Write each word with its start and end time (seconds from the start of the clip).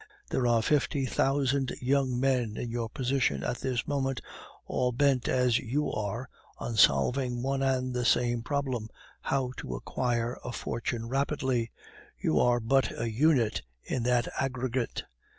There 0.31 0.47
are 0.47 0.63
fifty 0.63 1.05
thousand 1.05 1.73
young 1.79 2.19
men 2.19 2.57
in 2.57 2.71
your 2.71 2.89
position 2.89 3.43
at 3.43 3.59
this 3.59 3.87
moment, 3.87 4.19
all 4.65 4.91
bent 4.91 5.27
as 5.27 5.59
you 5.59 5.91
are 5.91 6.27
on 6.57 6.75
solving 6.75 7.43
one 7.43 7.61
and 7.61 7.93
the 7.93 8.03
same 8.03 8.41
problem 8.41 8.89
how 9.21 9.51
to 9.57 9.75
acquire 9.75 10.39
a 10.43 10.53
fortune 10.53 11.07
rapidly. 11.07 11.69
You 12.17 12.39
are 12.39 12.59
but 12.59 12.99
a 12.99 13.11
unit 13.11 13.61
in 13.83 14.01
that 14.09 14.27
aggregate. 14.39 15.03